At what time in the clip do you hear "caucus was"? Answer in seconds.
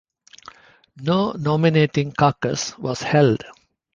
2.13-3.03